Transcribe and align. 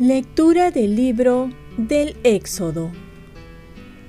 Lectura 0.00 0.72
del 0.72 0.96
libro 0.96 1.50
del 1.76 2.16
Éxodo. 2.24 2.90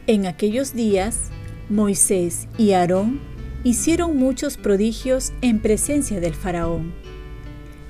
En 0.08 0.26
aquellos 0.26 0.74
días, 0.74 1.30
Moisés 1.70 2.48
y 2.58 2.72
Aarón 2.72 3.20
hicieron 3.64 4.18
muchos 4.18 4.58
prodigios 4.58 5.32
en 5.42 5.60
presencia 5.60 6.20
del 6.20 6.34
faraón. 6.34 6.92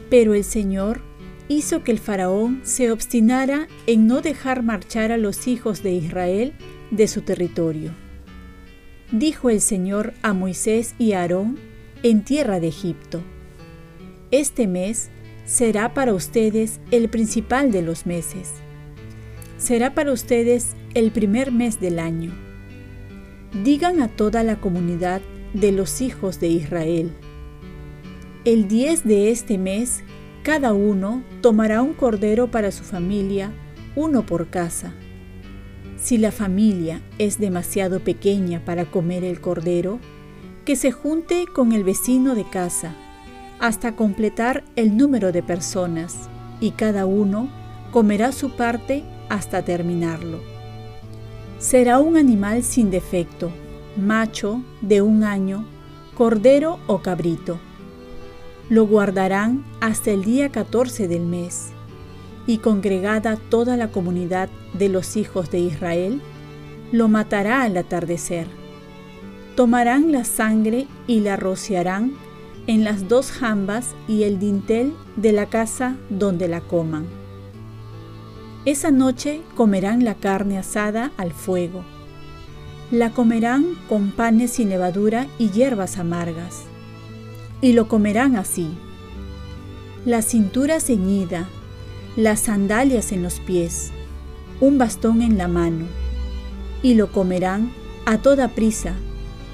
Pero 0.09 0.33
el 0.33 0.43
Señor 0.43 0.99
hizo 1.47 1.83
que 1.83 1.91
el 1.91 1.99
faraón 1.99 2.61
se 2.63 2.91
obstinara 2.91 3.67
en 3.87 4.07
no 4.07 4.21
dejar 4.21 4.63
marchar 4.63 5.11
a 5.11 5.17
los 5.17 5.47
hijos 5.47 5.83
de 5.83 5.91
Israel 5.91 6.53
de 6.91 7.07
su 7.07 7.21
territorio. 7.21 7.93
Dijo 9.11 9.49
el 9.49 9.61
Señor 9.61 10.13
a 10.23 10.33
Moisés 10.33 10.95
y 10.97 11.13
a 11.13 11.21
Aarón 11.21 11.59
en 12.03 12.23
tierra 12.23 12.59
de 12.59 12.67
Egipto, 12.67 13.21
Este 14.31 14.67
mes 14.67 15.09
será 15.45 15.93
para 15.93 16.13
ustedes 16.13 16.79
el 16.91 17.09
principal 17.09 17.71
de 17.71 17.83
los 17.83 18.05
meses. 18.05 18.51
Será 19.57 19.93
para 19.93 20.11
ustedes 20.11 20.75
el 20.95 21.11
primer 21.11 21.51
mes 21.51 21.79
del 21.79 21.99
año. 21.99 22.33
Digan 23.63 24.01
a 24.01 24.07
toda 24.07 24.43
la 24.43 24.59
comunidad 24.59 25.21
de 25.53 25.71
los 25.71 26.01
hijos 26.01 26.39
de 26.39 26.47
Israel. 26.49 27.11
El 28.43 28.67
10 28.67 29.05
de 29.05 29.31
este 29.31 29.57
mes, 29.57 30.03
cada 30.45 30.73
uno 30.73 31.23
tomará 31.41 31.81
un 31.81 31.95
cordero 31.95 32.51
para 32.51 32.71
su 32.71 32.83
familia, 32.83 33.51
uno 33.95 34.27
por 34.27 34.51
casa. 34.51 34.93
Si 35.97 36.19
la 36.19 36.31
familia 36.31 37.01
es 37.17 37.39
demasiado 37.39 37.99
pequeña 38.01 38.63
para 38.63 38.85
comer 38.85 39.23
el 39.23 39.41
cordero, 39.41 39.99
que 40.63 40.75
se 40.75 40.91
junte 40.91 41.45
con 41.51 41.71
el 41.71 41.83
vecino 41.83 42.35
de 42.35 42.47
casa 42.47 42.93
hasta 43.59 43.95
completar 43.95 44.63
el 44.75 44.95
número 44.95 45.31
de 45.31 45.41
personas 45.41 46.29
y 46.59 46.71
cada 46.71 47.07
uno 47.07 47.49
comerá 47.91 48.31
su 48.31 48.51
parte 48.51 49.03
hasta 49.29 49.65
terminarlo. 49.65 50.41
Será 51.57 51.97
un 51.97 52.17
animal 52.17 52.61
sin 52.61 52.91
defecto, 52.91 53.49
macho 53.97 54.61
de 54.81 55.01
un 55.01 55.23
año, 55.23 55.65
cordero 56.13 56.77
o 56.85 57.01
cabrito. 57.01 57.59
Lo 58.69 58.87
guardarán 58.87 59.63
hasta 59.79 60.11
el 60.11 60.23
día 60.23 60.51
14 60.51 61.07
del 61.07 61.25
mes, 61.25 61.69
y 62.47 62.57
congregada 62.57 63.37
toda 63.37 63.77
la 63.77 63.89
comunidad 63.89 64.49
de 64.73 64.89
los 64.89 65.17
hijos 65.17 65.51
de 65.51 65.59
Israel, 65.59 66.21
lo 66.91 67.07
matará 67.07 67.61
al 67.61 67.77
atardecer. 67.77 68.47
Tomarán 69.55 70.11
la 70.11 70.23
sangre 70.23 70.87
y 71.07 71.19
la 71.19 71.35
rociarán 71.35 72.13
en 72.67 72.83
las 72.83 73.07
dos 73.07 73.31
jambas 73.31 73.93
y 74.07 74.23
el 74.23 74.39
dintel 74.39 74.93
de 75.15 75.31
la 75.31 75.45
casa 75.45 75.95
donde 76.09 76.47
la 76.47 76.61
coman. 76.61 77.05
Esa 78.65 78.89
noche 78.89 79.41
comerán 79.55 80.03
la 80.03 80.15
carne 80.15 80.57
asada 80.57 81.11
al 81.17 81.33
fuego. 81.33 81.83
La 82.89 83.11
comerán 83.11 83.75
con 83.87 84.11
panes 84.11 84.53
sin 84.53 84.69
levadura 84.69 85.27
y 85.37 85.51
hierbas 85.51 85.99
amargas. 85.99 86.63
Y 87.61 87.73
lo 87.73 87.87
comerán 87.87 88.35
así. 88.35 88.69
La 90.05 90.21
cintura 90.21 90.79
ceñida, 90.79 91.47
las 92.15 92.41
sandalias 92.41 93.11
en 93.11 93.23
los 93.23 93.39
pies, 93.39 93.91
un 94.61 94.77
bastón 94.77 95.21
en 95.21 95.37
la 95.37 95.47
mano. 95.47 95.85
Y 96.83 96.93
lo 96.93 97.11
comerán 97.11 97.71
a 98.05 98.19
toda 98.19 98.49
prisa, 98.49 98.93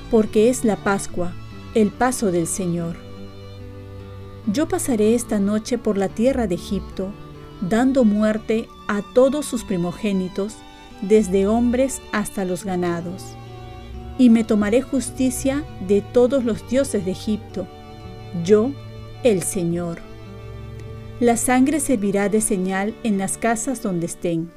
porque 0.09 0.49
es 0.49 0.65
la 0.65 0.75
Pascua 0.75 1.33
el 1.73 1.89
paso 1.89 2.31
del 2.31 2.47
Señor. 2.47 2.97
Yo 4.51 4.67
pasaré 4.67 5.15
esta 5.15 5.39
noche 5.39 5.77
por 5.77 5.97
la 5.97 6.09
tierra 6.09 6.47
de 6.47 6.55
Egipto, 6.55 7.11
dando 7.61 8.03
muerte 8.03 8.67
a 8.87 9.01
todos 9.13 9.45
sus 9.45 9.63
primogénitos, 9.63 10.55
desde 11.01 11.47
hombres 11.47 12.01
hasta 12.11 12.43
los 12.43 12.65
ganados. 12.65 13.23
Y 14.17 14.29
me 14.29 14.43
tomaré 14.43 14.81
justicia 14.81 15.63
de 15.87 16.01
todos 16.01 16.43
los 16.43 16.67
dioses 16.69 17.05
de 17.05 17.11
Egipto, 17.11 17.67
yo, 18.43 18.71
el 19.23 19.43
Señor. 19.43 19.99
La 21.19 21.37
sangre 21.37 21.79
servirá 21.79 22.29
de 22.29 22.41
señal 22.41 22.95
en 23.03 23.17
las 23.17 23.37
casas 23.37 23.83
donde 23.83 24.07
estén. 24.07 24.51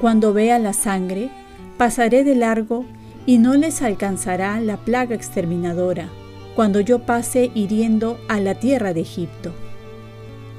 Cuando 0.00 0.32
vea 0.32 0.58
la 0.58 0.72
sangre, 0.72 1.30
pasaré 1.76 2.24
de 2.24 2.36
largo 2.36 2.84
y 3.26 3.38
no 3.38 3.54
les 3.54 3.82
alcanzará 3.82 4.60
la 4.60 4.76
plaga 4.76 5.14
exterminadora, 5.14 6.08
cuando 6.54 6.80
yo 6.80 7.00
pase 7.00 7.50
hiriendo 7.54 8.18
a 8.28 8.38
la 8.38 8.54
tierra 8.54 8.92
de 8.94 9.00
Egipto. 9.00 9.52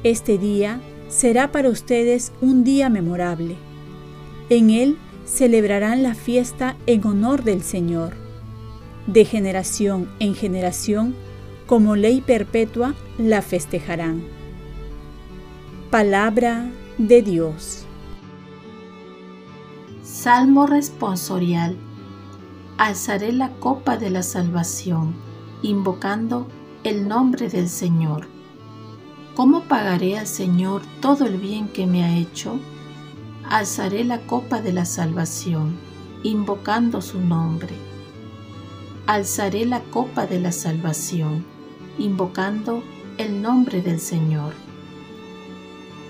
Este 0.03 0.37
día 0.37 0.81
será 1.07 1.51
para 1.51 1.69
ustedes 1.69 2.31
un 2.41 2.63
día 2.63 2.89
memorable. 2.89 3.55
En 4.49 4.69
él 4.69 4.97
celebrarán 5.25 6.03
la 6.03 6.13
fiesta 6.13 6.75
en 6.85 7.05
honor 7.05 7.43
del 7.43 7.63
Señor. 7.63 8.13
De 9.07 9.25
generación 9.25 10.09
en 10.19 10.35
generación, 10.35 11.15
como 11.65 11.95
ley 11.95 12.21
perpetua, 12.21 12.93
la 13.17 13.41
festejarán. 13.41 14.23
Palabra 15.89 16.69
de 16.97 17.21
Dios. 17.21 17.85
Salmo 20.03 20.67
responsorial 20.67 21.77
alzaré 22.77 23.31
la 23.31 23.49
copa 23.51 23.97
de 23.97 24.09
la 24.09 24.21
salvación, 24.21 25.15
invocando 25.61 26.47
el 26.83 27.07
nombre 27.07 27.49
del 27.49 27.69
Señor. 27.69 28.27
¿Cómo 29.33 29.63
pagaré 29.63 30.17
al 30.17 30.27
Señor 30.27 30.81
todo 31.01 31.25
el 31.25 31.37
bien 31.37 31.67
que 31.67 31.87
me 31.87 32.03
ha 32.03 32.17
hecho? 32.17 32.59
Alzaré 33.49 34.03
la 34.03 34.19
copa 34.21 34.61
de 34.61 34.73
la 34.73 34.85
salvación, 34.85 35.77
invocando 36.23 37.01
su 37.01 37.19
nombre. 37.19 37.73
Alzaré 39.07 39.65
la 39.65 39.81
copa 39.81 40.25
de 40.25 40.39
la 40.39 40.51
salvación, 40.51 41.45
invocando 41.97 42.83
el 43.17 43.41
nombre 43.41 43.81
del 43.81 43.99
Señor. 43.99 44.53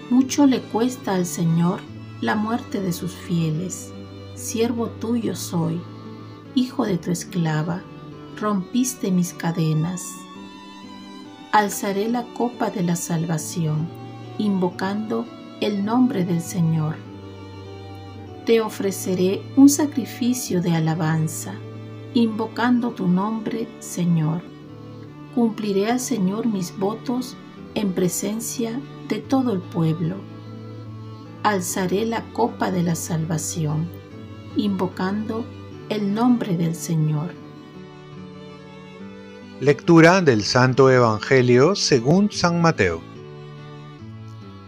Mucho 0.09 0.45
le 0.45 0.61
cuesta 0.61 1.15
al 1.15 1.25
Señor 1.25 1.81
la 2.21 2.35
muerte 2.35 2.81
de 2.81 2.93
sus 2.93 3.13
fieles. 3.13 3.91
Siervo 4.35 4.87
tuyo 4.87 5.35
soy 5.35 5.79
hijo 6.55 6.85
de 6.85 6.97
tu 6.97 7.11
esclava, 7.11 7.83
rompiste 8.39 9.11
mis 9.11 9.33
cadenas. 9.33 10.15
Alzaré 11.51 12.09
la 12.09 12.23
copa 12.33 12.69
de 12.69 12.81
la 12.81 12.95
salvación, 12.95 13.87
invocando 14.37 15.25
el 15.61 15.85
nombre 15.85 16.25
del 16.25 16.41
Señor. 16.41 16.95
Te 18.45 18.61
ofreceré 18.61 19.41
un 19.55 19.69
sacrificio 19.69 20.61
de 20.61 20.71
alabanza, 20.71 21.53
invocando 22.13 22.91
tu 22.91 23.07
nombre, 23.07 23.67
Señor. 23.79 24.54
Cumpliré 25.35 25.91
al 25.91 25.99
Señor 25.99 26.47
mis 26.47 26.77
votos 26.77 27.35
en 27.75 27.91
presencia 27.91 28.79
de 29.09 29.19
todo 29.19 29.51
el 29.51 29.59
pueblo. 29.59 30.15
Alzaré 31.43 32.05
la 32.05 32.23
copa 32.31 32.71
de 32.71 32.81
la 32.83 32.95
salvación, 32.95 33.89
invocando 34.55 35.45
el 35.89 36.13
nombre 36.13 36.55
del 36.55 36.73
Señor. 36.73 37.33
Lectura 39.59 40.21
del 40.21 40.43
Santo 40.43 40.89
Evangelio 40.89 41.75
según 41.75 42.31
San 42.31 42.61
Mateo. 42.61 43.01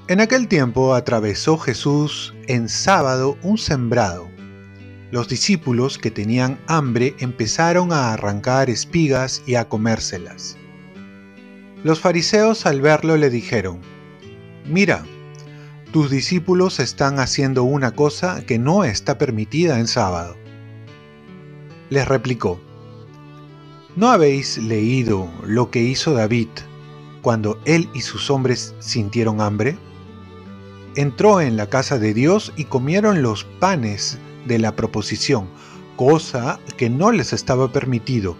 En 0.09 0.19
aquel 0.19 0.49
tiempo 0.49 0.93
atravesó 0.93 1.57
Jesús 1.57 2.33
en 2.47 2.67
sábado 2.67 3.37
un 3.41 3.57
sembrado. 3.57 4.36
Los 5.11 5.27
discípulos 5.27 5.97
que 5.97 6.11
tenían 6.11 6.59
hambre 6.67 7.15
empezaron 7.19 7.93
a 7.93 8.13
arrancar 8.13 8.69
espigas 8.69 9.41
y 9.45 9.55
a 9.55 9.69
comérselas. 9.69 10.57
Los 11.83 11.99
fariseos 11.99 12.65
al 12.65 12.81
verlo 12.81 13.17
le 13.17 13.29
dijeron, 13.29 13.79
Mira, 14.65 15.05
tus 15.91 16.09
discípulos 16.09 16.79
están 16.79 17.19
haciendo 17.19 17.63
una 17.63 17.91
cosa 17.91 18.43
que 18.45 18.59
no 18.59 18.83
está 18.83 19.17
permitida 19.17 19.79
en 19.79 19.87
sábado 19.87 20.35
les 21.89 22.07
replicó, 22.07 22.59
¿no 23.95 24.09
habéis 24.09 24.57
leído 24.57 25.29
lo 25.43 25.71
que 25.71 25.81
hizo 25.81 26.13
David 26.13 26.49
cuando 27.21 27.59
él 27.65 27.89
y 27.93 28.01
sus 28.01 28.29
hombres 28.29 28.75
sintieron 28.79 29.41
hambre? 29.41 29.77
Entró 30.95 31.41
en 31.41 31.57
la 31.57 31.67
casa 31.69 31.97
de 31.99 32.13
Dios 32.13 32.51
y 32.55 32.65
comieron 32.65 33.21
los 33.21 33.43
panes 33.59 34.17
de 34.45 34.59
la 34.59 34.75
proposición, 34.75 35.47
cosa 35.95 36.59
que 36.77 36.89
no 36.89 37.11
les 37.11 37.33
estaba 37.33 37.71
permitido, 37.71 38.35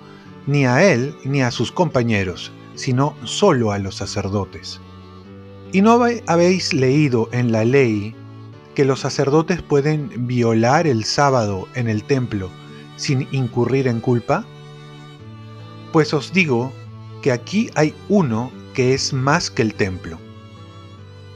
ni 0.45 0.65
a 0.65 0.83
él 0.83 1.15
ni 1.25 1.41
a 1.41 1.51
sus 1.51 1.71
compañeros, 1.71 2.51
sino 2.75 3.15
solo 3.23 3.71
a 3.71 3.79
los 3.79 3.95
sacerdotes. 3.95 4.79
¿Y 5.73 5.81
no 5.81 5.99
habéis 6.27 6.73
leído 6.73 7.27
en 7.33 7.51
la 7.51 7.65
ley 7.65 8.15
que 8.75 8.85
los 8.85 9.01
sacerdotes 9.01 9.61
pueden 9.61 10.27
violar 10.27 10.87
el 10.87 11.03
sábado 11.03 11.67
en 11.75 11.89
el 11.89 12.03
templo 12.03 12.49
sin 12.95 13.27
incurrir 13.31 13.87
en 13.87 13.99
culpa? 13.99 14.45
Pues 15.91 16.13
os 16.13 16.31
digo 16.31 16.71
que 17.21 17.31
aquí 17.31 17.69
hay 17.75 17.93
uno 18.07 18.51
que 18.73 18.93
es 18.93 19.11
más 19.11 19.49
que 19.49 19.63
el 19.63 19.73
templo. 19.73 20.19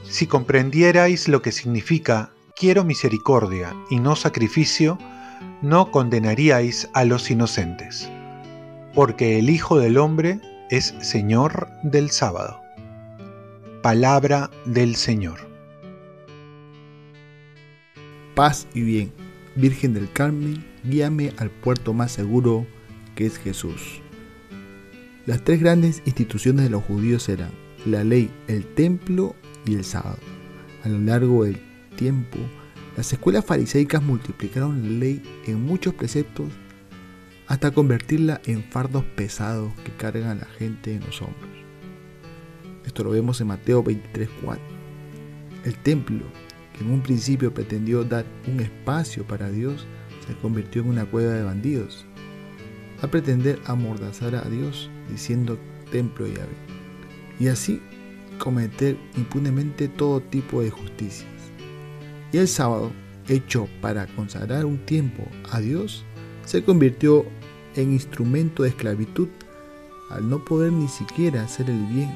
Si 0.04 0.26
comprendierais 0.26 1.28
lo 1.28 1.42
que 1.42 1.52
significa 1.52 2.32
quiero 2.62 2.84
misericordia 2.84 3.74
y 3.90 3.98
no 3.98 4.14
sacrificio, 4.14 4.96
no 5.62 5.90
condenaríais 5.90 6.88
a 6.94 7.04
los 7.04 7.28
inocentes, 7.28 8.08
porque 8.94 9.40
el 9.40 9.50
Hijo 9.50 9.80
del 9.80 9.98
Hombre 9.98 10.38
es 10.70 10.94
Señor 11.00 11.68
del 11.82 12.12
sábado. 12.12 12.60
Palabra 13.82 14.48
del 14.64 14.94
Señor. 14.94 15.40
Paz 18.36 18.68
y 18.74 18.82
bien, 18.82 19.12
Virgen 19.56 19.92
del 19.92 20.12
Carmen, 20.12 20.64
guíame 20.84 21.32
al 21.38 21.50
puerto 21.50 21.92
más 21.92 22.12
seguro 22.12 22.64
que 23.16 23.26
es 23.26 23.38
Jesús. 23.38 24.00
Las 25.26 25.42
tres 25.42 25.58
grandes 25.58 26.00
instituciones 26.04 26.62
de 26.62 26.70
los 26.70 26.84
judíos 26.84 27.28
eran 27.28 27.50
la 27.86 28.04
ley, 28.04 28.30
el 28.46 28.64
templo 28.76 29.34
y 29.66 29.74
el 29.74 29.84
sábado. 29.84 30.18
A 30.84 30.88
lo 30.88 31.00
largo 31.00 31.42
del 31.42 31.71
las 32.96 33.12
escuelas 33.12 33.44
fariseicas 33.44 34.02
multiplicaron 34.02 34.82
la 34.82 34.88
ley 34.98 35.22
en 35.46 35.62
muchos 35.62 35.94
preceptos 35.94 36.46
hasta 37.46 37.70
convertirla 37.70 38.40
en 38.46 38.64
fardos 38.64 39.04
pesados 39.04 39.72
que 39.84 39.92
cargan 39.92 40.30
a 40.30 40.34
la 40.34 40.46
gente 40.46 40.94
en 40.94 41.00
los 41.04 41.22
hombros. 41.22 41.50
Esto 42.84 43.04
lo 43.04 43.10
vemos 43.10 43.40
en 43.40 43.48
Mateo 43.48 43.84
23:4. 43.84 44.58
El 45.64 45.76
templo, 45.76 46.24
que 46.72 46.82
en 46.82 46.90
un 46.90 47.02
principio 47.02 47.54
pretendió 47.54 48.02
dar 48.04 48.24
un 48.48 48.60
espacio 48.60 49.24
para 49.26 49.50
Dios, 49.50 49.86
se 50.26 50.34
convirtió 50.34 50.82
en 50.82 50.88
una 50.88 51.04
cueva 51.04 51.34
de 51.34 51.44
bandidos, 51.44 52.04
a 53.00 53.06
pretender 53.06 53.60
amordazar 53.66 54.34
a 54.34 54.42
Dios 54.48 54.90
diciendo 55.08 55.58
templo 55.90 56.26
y 56.26 56.32
ave, 56.32 56.56
y 57.38 57.48
así 57.48 57.80
cometer 58.38 58.96
impunemente 59.16 59.88
todo 59.88 60.20
tipo 60.20 60.62
de 60.62 60.70
justicias. 60.70 61.31
Y 62.32 62.38
el 62.38 62.48
sábado, 62.48 62.90
hecho 63.28 63.68
para 63.80 64.06
consagrar 64.06 64.64
un 64.64 64.78
tiempo 64.78 65.22
a 65.50 65.60
Dios, 65.60 66.04
se 66.46 66.64
convirtió 66.64 67.26
en 67.76 67.92
instrumento 67.92 68.62
de 68.62 68.70
esclavitud 68.70 69.28
al 70.10 70.28
no 70.28 70.44
poder 70.44 70.72
ni 70.72 70.88
siquiera 70.88 71.42
hacer 71.42 71.70
el 71.70 71.84
bien 71.86 72.10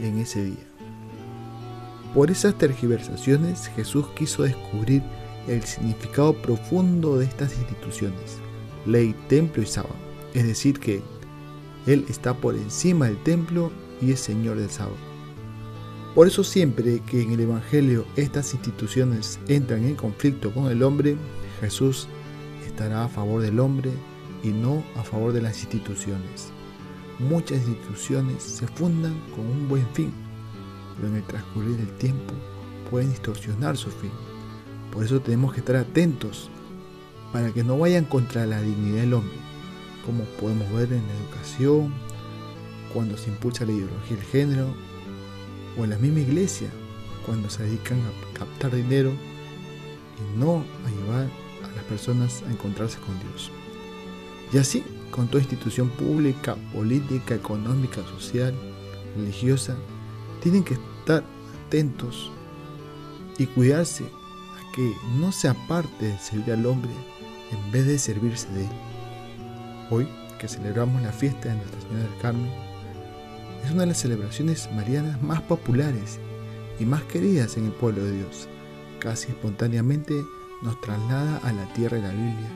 en 0.00 0.18
ese 0.18 0.44
día. 0.44 0.66
Por 2.14 2.30
esas 2.30 2.56
tergiversaciones 2.56 3.68
Jesús 3.76 4.06
quiso 4.16 4.44
descubrir 4.44 5.02
el 5.46 5.62
significado 5.64 6.34
profundo 6.34 7.18
de 7.18 7.26
estas 7.26 7.56
instituciones, 7.58 8.38
ley, 8.86 9.14
templo 9.28 9.62
y 9.62 9.66
sábado. 9.66 9.94
Es 10.34 10.46
decir, 10.46 10.78
que 10.78 11.02
Él 11.86 12.04
está 12.08 12.34
por 12.34 12.54
encima 12.54 13.06
del 13.06 13.22
templo 13.22 13.72
y 14.00 14.12
es 14.12 14.20
Señor 14.20 14.58
del 14.58 14.70
sábado. 14.70 15.07
Por 16.18 16.26
eso 16.26 16.42
siempre 16.42 16.98
que 17.06 17.22
en 17.22 17.30
el 17.30 17.38
Evangelio 17.38 18.04
estas 18.16 18.52
instituciones 18.52 19.38
entran 19.46 19.84
en 19.84 19.94
conflicto 19.94 20.52
con 20.52 20.68
el 20.68 20.82
hombre, 20.82 21.16
Jesús 21.60 22.08
estará 22.66 23.04
a 23.04 23.08
favor 23.08 23.40
del 23.40 23.60
hombre 23.60 23.92
y 24.42 24.48
no 24.48 24.82
a 24.96 25.04
favor 25.04 25.32
de 25.32 25.42
las 25.42 25.60
instituciones. 25.60 26.50
Muchas 27.20 27.58
instituciones 27.58 28.42
se 28.42 28.66
fundan 28.66 29.14
con 29.32 29.46
un 29.46 29.68
buen 29.68 29.86
fin, 29.90 30.12
pero 30.96 31.06
en 31.06 31.14
el 31.18 31.22
transcurrir 31.22 31.76
del 31.76 31.96
tiempo 31.98 32.34
pueden 32.90 33.10
distorsionar 33.10 33.76
su 33.76 33.92
fin. 33.92 34.10
Por 34.92 35.04
eso 35.04 35.20
tenemos 35.20 35.52
que 35.52 35.60
estar 35.60 35.76
atentos 35.76 36.50
para 37.32 37.52
que 37.52 37.62
no 37.62 37.78
vayan 37.78 38.06
contra 38.06 38.44
la 38.44 38.60
dignidad 38.60 39.02
del 39.02 39.14
hombre, 39.14 39.38
como 40.04 40.24
podemos 40.40 40.68
ver 40.72 40.92
en 40.92 41.06
la 41.06 41.14
educación, 41.14 41.94
cuando 42.92 43.16
se 43.16 43.30
impulsa 43.30 43.64
la 43.64 43.70
ideología 43.70 44.16
del 44.16 44.26
género 44.26 44.87
o 45.78 45.84
en 45.84 45.90
la 45.90 45.98
misma 45.98 46.20
iglesia 46.20 46.68
cuando 47.24 47.48
se 47.50 47.62
dedican 47.62 48.00
a 48.00 48.38
captar 48.38 48.74
dinero 48.74 49.12
y 50.18 50.38
no 50.38 50.64
a 50.84 50.90
llevar 50.90 51.28
a 51.64 51.76
las 51.76 51.84
personas 51.84 52.42
a 52.48 52.50
encontrarse 52.50 52.98
con 52.98 53.18
Dios. 53.20 53.50
Y 54.52 54.58
así, 54.58 54.82
con 55.10 55.28
toda 55.28 55.42
institución 55.42 55.88
pública, 55.90 56.56
política, 56.72 57.34
económica, 57.34 58.02
social, 58.18 58.54
religiosa, 59.16 59.76
tienen 60.42 60.64
que 60.64 60.74
estar 60.74 61.22
atentos 61.66 62.30
y 63.36 63.46
cuidarse 63.46 64.04
a 64.04 64.72
que 64.72 64.92
no 65.18 65.32
se 65.32 65.48
aparte 65.48 66.06
de 66.06 66.18
servir 66.18 66.52
al 66.52 66.66
hombre 66.66 66.90
en 67.50 67.72
vez 67.72 67.86
de 67.86 67.98
servirse 67.98 68.48
de 68.52 68.62
él. 68.62 68.70
Hoy, 69.90 70.08
que 70.38 70.48
celebramos 70.48 71.02
la 71.02 71.12
fiesta 71.12 71.48
de 71.48 71.56
Nuestra 71.56 71.80
Señora 71.80 72.02
del 72.04 72.20
Carmen, 72.20 72.67
es 73.68 73.74
una 73.74 73.82
de 73.82 73.88
las 73.88 73.98
celebraciones 73.98 74.66
marianas 74.74 75.20
más 75.22 75.42
populares 75.42 76.18
y 76.80 76.86
más 76.86 77.02
queridas 77.02 77.58
en 77.58 77.66
el 77.66 77.72
pueblo 77.72 78.02
de 78.02 78.12
Dios. 78.12 78.48
Casi 78.98 79.28
espontáneamente 79.28 80.14
nos 80.62 80.80
traslada 80.80 81.36
a 81.44 81.52
la 81.52 81.70
tierra 81.74 81.98
de 81.98 82.02
la 82.02 82.12
Biblia, 82.12 82.48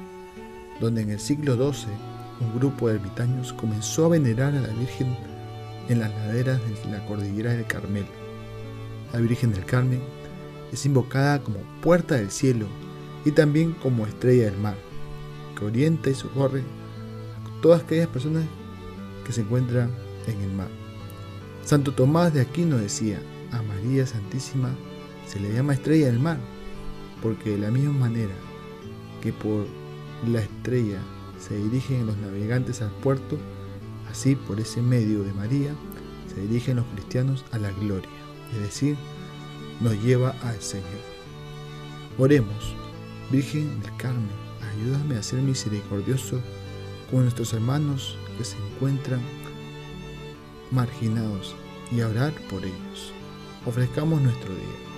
donde 0.80 1.02
en 1.02 1.10
el 1.10 1.20
siglo 1.20 1.54
XII 1.54 1.92
un 2.40 2.58
grupo 2.58 2.88
de 2.88 2.94
ermitaños 2.94 3.52
comenzó 3.52 4.06
a 4.06 4.08
venerar 4.08 4.54
a 4.54 4.62
la 4.62 4.72
Virgen 4.72 5.14
en 5.90 6.00
las 6.00 6.10
laderas 6.12 6.60
de 6.62 6.90
la 6.90 7.04
cordillera 7.04 7.52
del 7.52 7.66
Carmelo. 7.66 8.08
La 9.12 9.20
Virgen 9.20 9.52
del 9.52 9.66
Carmen 9.66 10.00
es 10.72 10.86
invocada 10.86 11.42
como 11.42 11.58
puerta 11.82 12.14
del 12.14 12.30
cielo 12.30 12.68
y 13.26 13.32
también 13.32 13.72
como 13.72 14.06
estrella 14.06 14.46
del 14.46 14.58
mar, 14.58 14.76
que 15.58 15.66
orienta 15.66 16.08
y 16.08 16.14
socorre 16.14 16.60
a 16.60 17.60
todas 17.60 17.82
aquellas 17.82 18.08
personas 18.08 18.44
que 19.26 19.32
se 19.34 19.42
encuentran 19.42 19.90
en 20.26 20.40
el 20.40 20.52
mar. 20.52 20.81
Santo 21.64 21.92
Tomás 21.92 22.34
de 22.34 22.40
Aquino 22.40 22.76
decía, 22.76 23.20
a 23.52 23.62
María 23.62 24.06
Santísima 24.06 24.74
se 25.26 25.38
le 25.38 25.52
llama 25.52 25.74
estrella 25.74 26.06
del 26.06 26.18
mar, 26.18 26.38
porque 27.22 27.50
de 27.50 27.58
la 27.58 27.70
misma 27.70 27.92
manera 27.92 28.34
que 29.22 29.32
por 29.32 29.66
la 30.26 30.40
estrella 30.40 30.98
se 31.38 31.56
dirigen 31.56 32.06
los 32.06 32.16
navegantes 32.16 32.82
al 32.82 32.90
puerto, 32.90 33.38
así 34.10 34.34
por 34.34 34.58
ese 34.60 34.82
medio 34.82 35.22
de 35.22 35.32
María 35.32 35.74
se 36.34 36.40
dirigen 36.42 36.76
los 36.76 36.86
cristianos 36.94 37.44
a 37.52 37.58
la 37.58 37.70
gloria, 37.72 38.08
es 38.54 38.60
decir, 38.60 38.96
nos 39.80 39.94
lleva 40.02 40.30
al 40.42 40.60
Señor. 40.60 40.86
Oremos, 42.18 42.74
Virgen 43.30 43.80
del 43.80 43.96
Carmen, 43.96 44.28
ayúdame 44.74 45.16
a 45.16 45.22
ser 45.22 45.40
misericordioso 45.40 46.40
con 47.10 47.22
nuestros 47.22 47.52
hermanos 47.52 48.16
que 48.36 48.44
se 48.44 48.56
encuentran 48.56 49.20
marginados 50.72 51.54
y 51.90 52.00
a 52.00 52.08
orar 52.08 52.32
por 52.50 52.64
ellos. 52.64 53.12
Ofrezcamos 53.66 54.20
nuestro 54.20 54.54
día. 54.54 54.92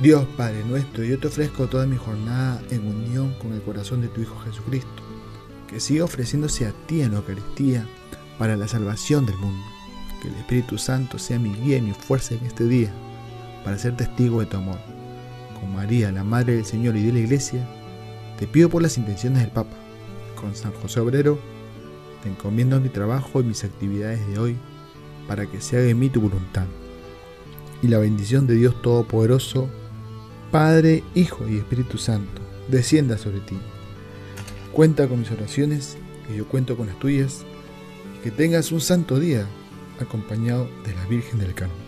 Dios 0.00 0.26
Padre 0.36 0.64
nuestro, 0.64 1.04
yo 1.04 1.18
te 1.18 1.28
ofrezco 1.28 1.68
toda 1.68 1.86
mi 1.86 1.96
jornada 1.96 2.60
en 2.70 2.86
unión 2.86 3.34
con 3.34 3.52
el 3.52 3.62
corazón 3.62 4.00
de 4.00 4.08
tu 4.08 4.22
Hijo 4.22 4.38
Jesucristo, 4.40 5.02
que 5.68 5.78
siga 5.78 6.04
ofreciéndose 6.04 6.66
a 6.66 6.72
ti 6.86 7.02
en 7.02 7.12
la 7.12 7.18
Eucaristía 7.18 7.86
para 8.38 8.56
la 8.56 8.66
salvación 8.66 9.26
del 9.26 9.36
mundo. 9.36 9.64
Que 10.20 10.28
el 10.28 10.34
Espíritu 10.34 10.78
Santo 10.78 11.18
sea 11.18 11.38
mi 11.38 11.54
guía 11.54 11.78
y 11.78 11.82
mi 11.82 11.92
fuerza 11.92 12.34
en 12.34 12.44
este 12.46 12.64
día 12.64 12.92
para 13.64 13.78
ser 13.78 13.96
testigo 13.96 14.40
de 14.40 14.46
tu 14.46 14.56
amor. 14.56 14.78
Con 15.60 15.74
María, 15.74 16.10
la 16.10 16.24
Madre 16.24 16.56
del 16.56 16.64
Señor 16.64 16.96
y 16.96 17.02
de 17.02 17.12
la 17.12 17.18
Iglesia, 17.20 17.66
te 18.38 18.46
pido 18.46 18.68
por 18.68 18.82
las 18.82 18.98
intenciones 18.98 19.40
del 19.40 19.50
Papa. 19.50 19.76
Con 20.34 20.54
San 20.56 20.72
José 20.72 21.00
Obrero, 21.00 21.38
te 22.22 22.28
encomiendo 22.28 22.80
mi 22.80 22.88
trabajo 22.88 23.40
y 23.40 23.44
mis 23.44 23.64
actividades 23.64 24.26
de 24.28 24.38
hoy 24.38 24.56
para 25.26 25.50
que 25.50 25.60
se 25.60 25.76
haga 25.76 25.88
en 25.88 25.98
mí 25.98 26.08
tu 26.08 26.20
voluntad. 26.20 26.66
Y 27.82 27.88
la 27.88 27.98
bendición 27.98 28.46
de 28.46 28.54
Dios 28.54 28.80
Todopoderoso, 28.80 29.68
Padre, 30.50 31.02
Hijo 31.14 31.48
y 31.48 31.56
Espíritu 31.56 31.98
Santo, 31.98 32.40
descienda 32.68 33.18
sobre 33.18 33.40
ti. 33.40 33.58
Cuenta 34.72 35.08
con 35.08 35.20
mis 35.20 35.30
oraciones, 35.30 35.96
que 36.28 36.36
yo 36.36 36.46
cuento 36.46 36.76
con 36.76 36.86
las 36.86 36.98
tuyas, 36.98 37.44
y 38.16 38.22
que 38.22 38.30
tengas 38.30 38.70
un 38.72 38.80
santo 38.80 39.18
día 39.18 39.46
acompañado 40.00 40.68
de 40.84 40.94
la 40.94 41.04
Virgen 41.06 41.38
del 41.38 41.54
Carmen. 41.54 41.81